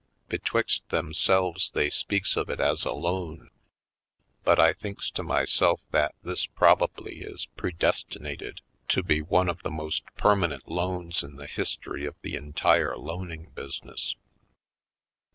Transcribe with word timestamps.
Betwixt 0.29 0.89
themselves 0.89 1.69
they 1.69 1.91
speaks 1.91 2.35
of 2.35 2.49
it 2.49 2.59
as 2.59 2.85
a 2.85 2.91
loan, 2.91 3.51
but 4.43 4.59
I 4.59 4.73
thinks 4.73 5.11
to 5.11 5.21
myself 5.21 5.81
that 5.91 6.15
this 6.23 6.47
probably 6.47 7.19
is 7.21 7.45
pre 7.55 7.71
destinated 7.73 8.61
to 8.87 9.03
be 9.03 9.21
one 9.21 9.47
of 9.47 9.61
the 9.61 9.69
most 9.69 10.03
permanent 10.15 10.67
loans 10.67 11.21
in 11.21 11.35
the 11.35 11.45
history 11.45 12.07
of 12.07 12.15
the 12.23 12.33
entire 12.35 12.97
loaning 12.97 13.51
business. 13.53 14.15